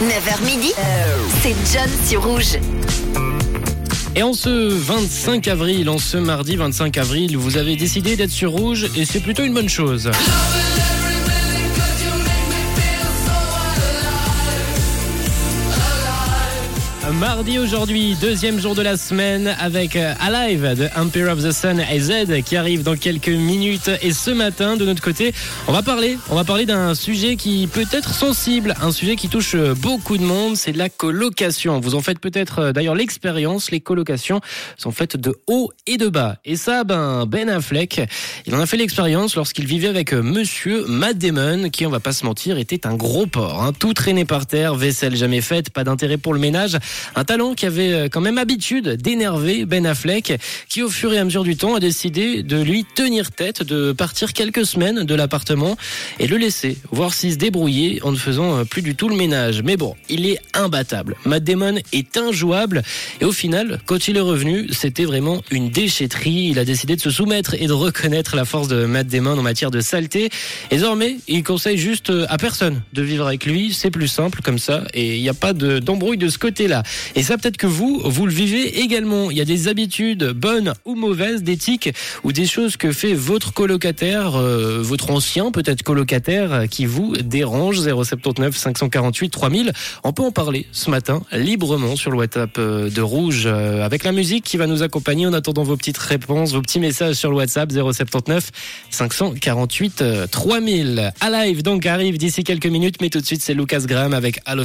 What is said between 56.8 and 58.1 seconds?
voir s'il se débrouillait